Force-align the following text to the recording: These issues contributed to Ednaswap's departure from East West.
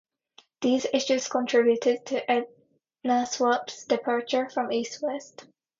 These 0.61 0.87
issues 0.91 1.27
contributed 1.29 2.07
to 2.07 2.45
Ednaswap's 3.05 3.85
departure 3.85 4.49
from 4.49 4.71
East 4.71 5.03
West. 5.03 5.45